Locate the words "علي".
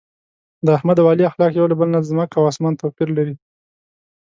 1.11-1.23